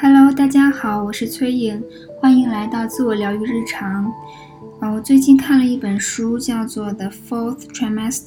[0.00, 1.82] Hello，大家好，我是崔颖，
[2.20, 4.04] 欢迎来到自我疗愈日常。
[4.78, 8.22] 啊，我最近看了一本书，叫做《The Fourth Trimester》，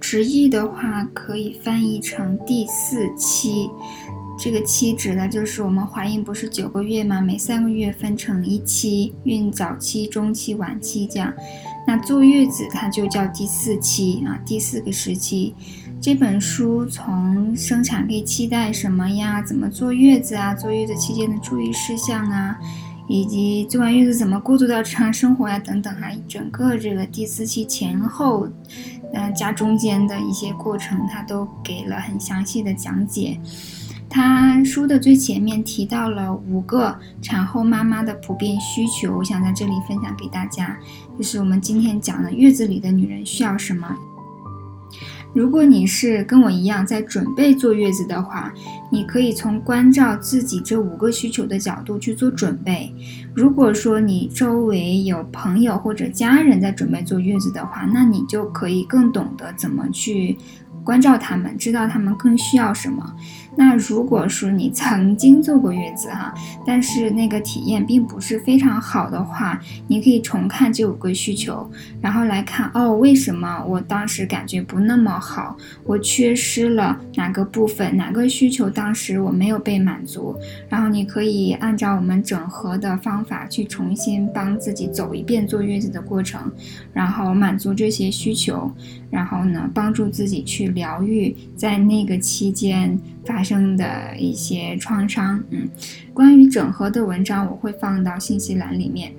[0.00, 3.68] 直译的话可以翻译成第四期。
[4.38, 7.20] 这个期指的就是我们怀孕不是九个月吗？
[7.20, 11.30] 每三个月分成一期，孕早期、中期、晚期这样。
[11.86, 15.54] 那坐月子它就叫第四期啊，第四个时期。
[16.04, 19.40] 这本书从生产可以期待什么呀？
[19.40, 20.54] 怎么坐月子啊？
[20.54, 22.58] 坐月子期间的注意事项啊，
[23.08, 25.58] 以及坐完月子怎么过渡到日常生活呀？
[25.58, 28.46] 等等哈，整个这个第四期前后，
[29.14, 33.40] 嗯加中间的一些过程，它都给了很详细的讲解。
[34.10, 40.78] 他书的最前面提到了五个产后妈妈的普遍需求，我想在这里分享给大家，
[41.16, 43.88] 就是我们今天讲的月子里的女人需要什么。
[45.34, 48.52] 如果你是跟我一样在准备坐月子的话，
[48.90, 52.94] 你可以从关照自己这五个需求的角度去做准备。
[53.34, 60.38] 如果说你周围有朋友或者家人在准备坐月子的话，那你就可以更懂得怎么去。
[60.84, 63.16] 关照他们，知道他们更需要什么。
[63.56, 66.34] 那如果说你曾经坐过月子哈，
[66.66, 75.56] 但是那个体验并不是非常好的话，你可以重看这五个需求，然后来看哦，为什么我当时感觉不那么好？
[75.84, 77.96] 我缺失了哪个部分？
[77.96, 80.36] 哪个需求当时我没有被满足？
[80.68, 86.50] 然后你可以按照我们整合的方法去重新帮自己走一遍坐月子的过程，
[86.92, 88.70] 然后满足这些需求，
[89.10, 90.64] 然后呢，帮助自己去。
[90.74, 95.68] 疗愈在那个期间发生的一些创伤，嗯，
[96.12, 99.12] 关于整合的文章我会放到信息栏里面。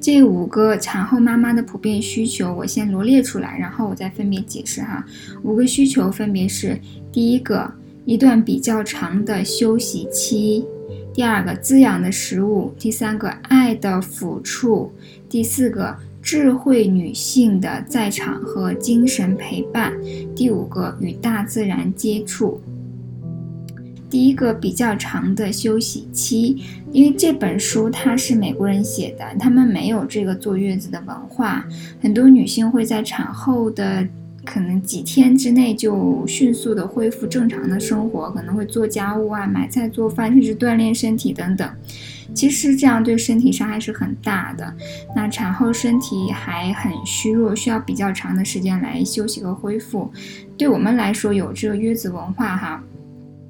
[0.00, 5.04] 这五个产后妈妈的普遍需求，我先罗列出来，然后我再分别解释哈。
[5.42, 7.72] 五个需求分别是：第一个，
[8.04, 10.64] 一段比较长的休息期；
[11.12, 14.92] 第二个，滋养的食物；第三个，爱的抚触；
[15.28, 15.96] 第四个。
[16.22, 19.92] 智慧女性的在场和精神陪伴。
[20.34, 22.60] 第五个，与大自然接触。
[24.10, 31.66] 第一个比较长的休息期，因为这本书它是美国人写的，他们没有这个坐月子的文化，
[32.00, 34.06] 很多女性会在产后的
[34.46, 41.68] 可能几天之内就迅速的恢复正常的生活，可能会做家务啊、买菜、做饭，甚至锻炼身体等等。
[42.34, 44.72] 其实这样对身体伤害是很大的。
[45.16, 50.12] 那产后身体还很虚弱，需要比较长的时间来休息和恢复。
[50.56, 52.82] 对我们来说，有这个月子文化哈，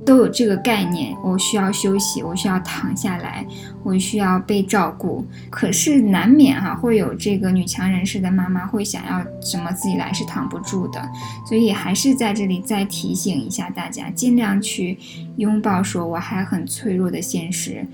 [0.05, 1.17] 都有这个概念。
[1.25, 3.45] 我需要休息，我需要躺下来，
[3.83, 5.27] 我需要被照顾。
[5.51, 11.03] 可是难免哈会有这个女强人式的妈妈会想要什么自己来是躺不住的。
[11.47, 14.99] 所以还是在这里再提醒一下大家，尽量去
[15.37, 17.87] 拥抱说我还很脆弱的现实。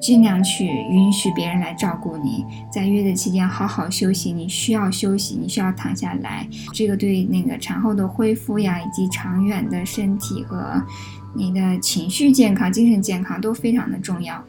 [0.00, 4.32] 尽量去允许别人来照顾你，在月子期间好好休息。
[4.32, 6.48] 你需要休息，你需要躺下来。
[6.72, 10.82] 这个对那个产后的恢复呀，以及长远的身体和
[11.34, 14.42] 你的情绪健康、精神健康都非常的重要。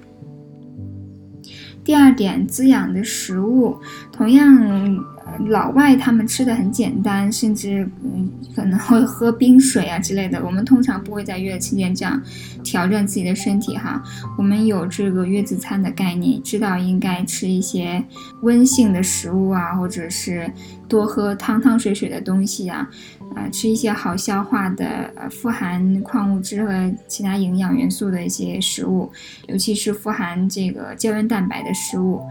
[1.84, 3.78] 第二点，滋养的食物，
[4.12, 5.06] 同样。
[5.48, 10.44] 老外他们吃的很简单，甚至嗯可能会喝冰水啊之类的。
[10.46, 12.22] 我们通常不会在月子期间这样
[12.64, 14.02] 挑战自己的身体哈。
[14.38, 18.04] 我们有这个月子餐的概念，知道应该吃一些
[18.42, 20.52] 温性的食物啊，或者是
[20.88, 22.88] 多喝汤汤水水的东西啊，
[23.36, 29.12] 啊吃一些好消化的、呃富含矿物质和其他营养元素的一些食物，
[29.48, 32.22] 尤其是富含这个胶原蛋白的食物，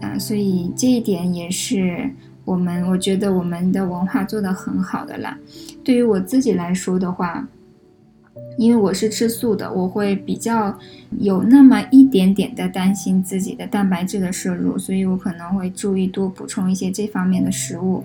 [0.00, 2.10] 啊，所以这一点也是。
[2.44, 5.38] 我们我觉得我们的文化做得很好的啦。
[5.84, 7.46] 对于我自己来说的话，
[8.58, 10.76] 因为我是吃素的，我会比较
[11.18, 18.02] 有那么一点点的担心自己的蛋白质的摄入，所以我可能会注意多补充一些这方面的食物。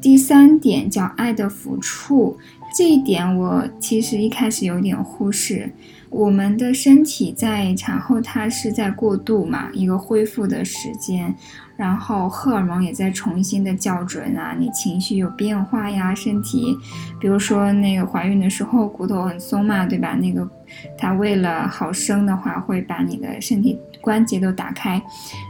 [0.00, 2.38] 第三点叫爱的抚触，
[2.74, 5.70] 这一点我其实一开始有点忽视。
[6.08, 11.34] 我们的身体在产后它是在过渡嘛，一个恢复的时间。
[11.80, 16.76] 然后荷尔蒙也在重新的校准啊，你情绪有变化呀，身体，
[17.18, 20.14] 比如说那个怀孕的时候骨头很松嘛，对吧？
[20.14, 20.46] 那个
[20.98, 25.02] 它为了好生的话，会把你的身体关节都打开，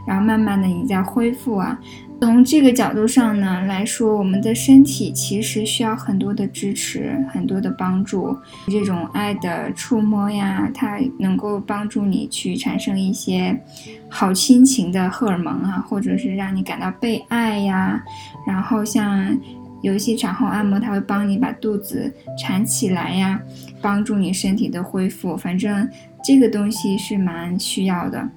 [0.07, 1.77] 然后慢慢的你在恢复啊。
[2.23, 8.37] 从这个角度上呢来说，我们的身体其实需要很多的支持，很多的帮助。
[8.67, 13.59] 这种爱的触摸呀，它能够帮助你去产生一些
[14.07, 17.99] 好心情的荷尔蒙啊，或者是让你感到被爱呀。
[18.45, 19.35] 然后像
[19.81, 23.41] 有一些产后按摩，它会帮你把肚子缠起来呀，
[23.81, 25.35] 帮助你身体的恢复。
[25.35, 25.89] 反正
[26.23, 28.29] 这个东西是蛮需要的。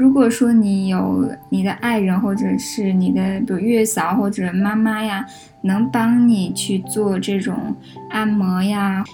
[0.00, 5.26] 如果说你有你的爱人，或者是你的比如月嫂或者妈妈呀，
[5.60, 7.76] 能帮你去做这种
[8.08, 9.04] 按摩呀，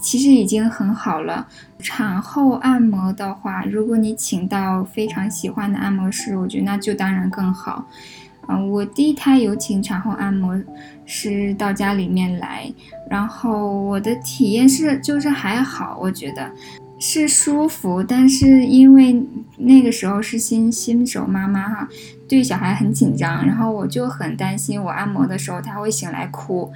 [0.00, 1.44] 其实已经很好了。
[1.80, 7.84] 产后按摩的话，如果你请到非常喜欢的按摩师，我觉得那就当然更好。
[8.46, 10.56] 嗯，我第一胎有请产后按摩
[11.04, 12.72] 师到家里面来，
[13.10, 16.48] 然后我的体验是就是还好，我觉得。
[16.98, 19.24] 是舒服，但是因为
[19.56, 21.88] 那个时候是新新手妈妈哈，
[22.28, 26.70] 对小孩很紧张，然后我就很担心我按摩的时候他会醒来哭，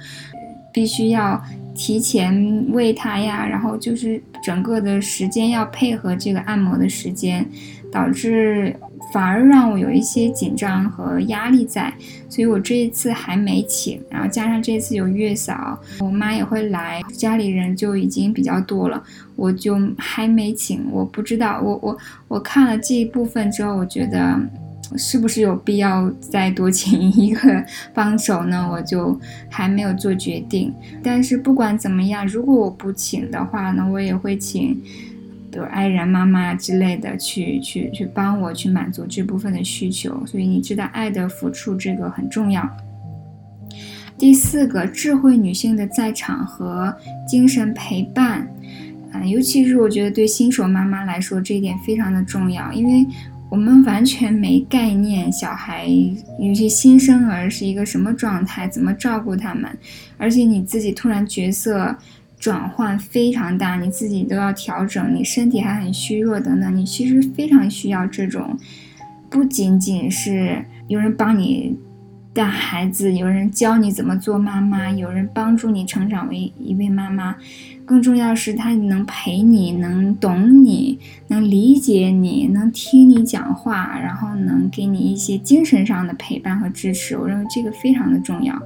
[0.73, 1.41] 必须要
[1.75, 7.45] 提前喂他呀，然后就是整个的时间要配合这个按摩的时间，
[7.91, 8.75] 导致。
[9.11, 11.93] 反而让我有一些紧张和压力在，
[12.29, 19.03] 所以我这一次还没请，然后加上这次有月嫂，我妈也会来，家里人就已经比较多了，
[19.35, 20.89] 我就还没请。
[20.89, 21.97] 我不知道，我我
[22.27, 24.39] 我看了这一部分之后，我觉得
[24.97, 28.67] 是不是有必要再多请一个帮手呢？
[28.71, 29.19] 我就
[29.49, 30.73] 还没有做决定。
[31.03, 34.81] 但是不管怎么样，如果我不请的话呢，我也会请。
[35.51, 42.67] 比如爱人、妈妈之类的，去去去帮我去满足这部分的需求，所以你知道爱的付出这个很重要。
[44.17, 46.91] 第四个，智慧女性的在场和
[47.27, 48.47] 精神陪伴，
[49.11, 53.05] 啊，尤其是我觉得对新手妈妈来说，这一点非常的重要，因为
[53.53, 55.87] 我们完全没概念，小孩
[56.39, 59.69] 有些新生儿是一个什么状态，怎么照顾他们，
[60.17, 61.95] 而且你自己突然角色。
[62.39, 68.57] 转换非常大，你自己都要调整，你身体还很虚弱等等，你其实非常需要这种，
[69.29, 71.77] 不仅仅是有人帮你
[72.33, 77.35] 带孩子，有人教你怎么做妈妈，有人帮助你成长为一位妈妈，
[77.85, 80.97] 更重要是他能陪你，能懂你，
[81.27, 87.15] 能理解你，能听你讲话，然后能给你一些精神上的陪伴和支持。
[87.15, 88.59] 我认为这个非常的重要。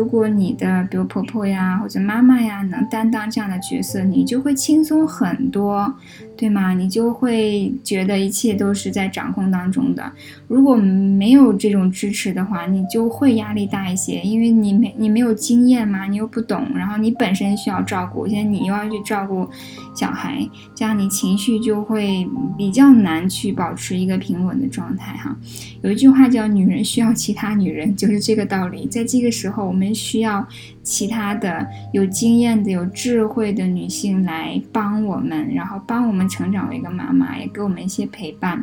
[0.00, 5.94] 如果你的比如婆婆呀或者妈妈呀能担当这样的角色，你就会轻松很多，
[6.38, 6.72] 对吗？
[6.72, 10.10] 你就会觉得一切都是在掌控当中的。
[10.48, 19.46] 如果没有这种支持的话，你就会压力大一些，因为你没你没有经验嘛，你又不懂，然后你本身需要照顾，现在你又要去照顾
[19.94, 22.26] 小孩，这样你情绪就会
[22.56, 25.36] 比较难去保持一个平稳的状态哈。
[25.82, 28.86] 有一句话叫“女人需要其他女人”，就是这个道理。
[28.86, 29.89] 在这个时候，我们。
[29.94, 30.46] 需要
[30.82, 38.62] 其他的有经验的、有智慧的女性来帮我们，然后帮我们成长为一个妈妈，也给我们一些陪伴。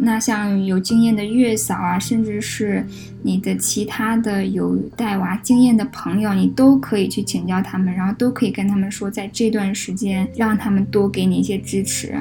[0.00, 2.86] 那像有经验的月嫂啊，甚至是
[3.20, 12.14] 你的其他的有带娃经验的朋友，你都可以去请教他们，然后都可以跟他们说，在这段时间让他们多给你一些支持。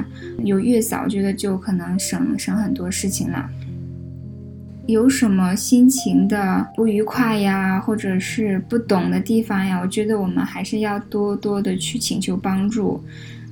[0.43, 3.47] 有月嫂，觉得就可能省省很多事情了。
[4.87, 9.79] 有什么心情的不愉快呀，或者是不懂的地方呀？
[9.81, 13.03] 我觉得我们还是要多多的去请求帮助。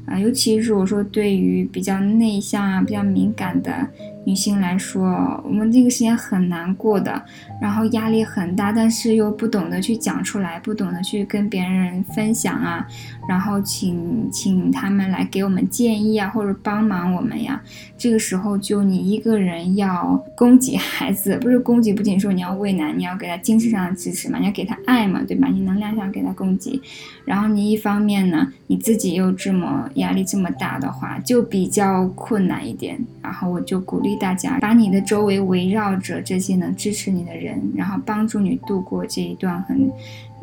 [0.05, 3.87] 啊，尤其是我说对于比较内向啊、比较敏感的
[4.23, 5.03] 女性来说，
[5.43, 7.23] 我们这个时间很难过的，
[7.61, 12.85] 然后压力很大，但是又不懂得去讲出来，不懂得去跟别人分享啊，
[13.27, 17.61] 然后请请他们来给我们建议啊，或者帮忙我们呀。
[17.97, 25.47] 这个时候就你一个人要供给孩子，不是供给，不仅说你要喂奶，你要给他精神上的支持嘛，你要给他爱嘛，对吧？
[25.51, 26.79] 你能量上给他供给，
[27.25, 29.89] 然后你一方面呢，你自己又这么。
[29.95, 32.97] 压力这么大的话，就比较困难一点。
[33.21, 39.91] 然后我就鼓励大家，把你的周围围绕着这些能支持你的人，然后帮助你度过这一段很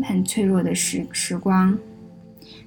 [0.03, 1.77] 很脆弱的时时光。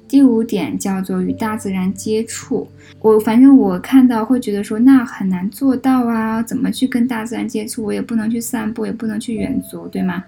[0.07, 2.67] 第五点叫做与大自然接触。
[3.01, 7.83] 我反正我看到会觉得说那很难做到啊，怎么去跟大自然接触？
[7.83, 10.23] 我也不能去散步，也不能去远足，对吗？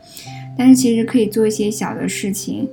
[0.57, 2.67] 但是其实可以做一些小的事情，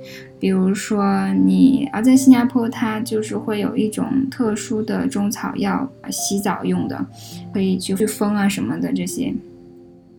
[0.45, 7.03] 比如说你啊，在新加坡它就是会有一种特殊的中草药洗澡用的，
[7.51, 9.33] 可以去风啊什么的这些。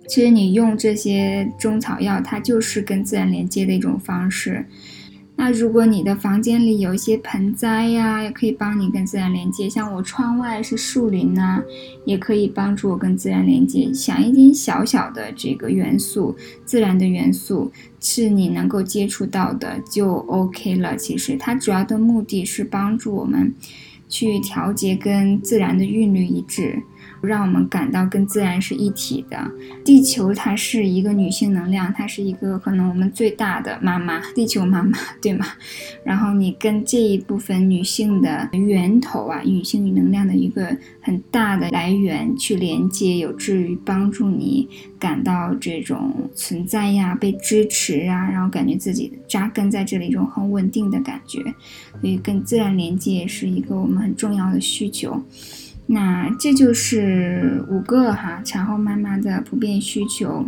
[0.09, 4.66] 其实你用这些中草药，它就是跟自然连接的一种方式。
[5.38, 9.69] 那如果你的房间里有一些盆栽呀，也可以帮你跟自然连接。
[9.69, 11.62] 像我窗外是树林呐，
[12.07, 13.93] 也可以帮助我跟自然连接。
[13.93, 20.97] 想一点小小的这个元素，自然的元素是你能够接触到的，就 OK 了。
[20.97, 23.55] 其实它主要的目的是帮助我们
[24.09, 26.83] 去调节跟自然的韵律一致。
[27.26, 29.38] 让我们感到跟自然是一体的。
[29.85, 35.45] 地球它是一个女性能量，它是一个可能我们最大的妈妈，地球妈妈，对吗？
[36.04, 44.68] 然后你跟这一部分女性的源头啊，女性能量的一个很大的来源去连接，有助于帮助你
[44.99, 51.42] 感到这种存在呀，被支持啊，然后感觉自己扎根在这里一种很稳定的感觉。
[52.00, 55.21] 所以跟自然连接也是一个我们很重要的需求。
[55.87, 60.45] 那这就是五个哈产后妈妈的普遍需求。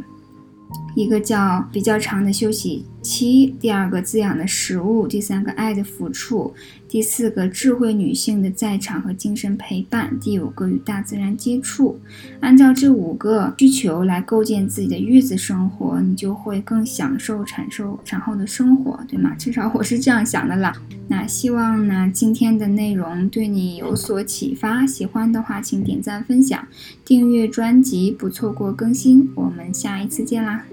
[0.95, 6.53] 一个叫比较长的休息七，第二个滋养的食物，第三个爱的抚触，
[6.89, 11.99] 第四个智慧女性的在场和精神陪伴，第五个与大自然接触。
[12.41, 19.35] 按照这五个需求来构建自己的月子生活，你就会更享受产受产后的生活，对吗？
[19.39, 20.75] 至少我是这样想的啦。
[21.11, 26.67] 那希望呢今天的内容对你有所启发，喜欢的话请点赞分享，
[27.05, 29.31] 订阅专辑不错过更新。
[29.35, 30.67] 我们下一次见啦！